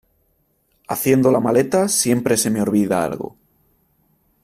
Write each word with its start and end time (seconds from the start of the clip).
Haciendo 0.87 1.29
la 1.29 1.39
maleta, 1.39 1.87
siempre 1.87 2.35
se 2.35 2.49
me 2.49 2.59
olvida 2.63 3.03
algo. 3.05 3.35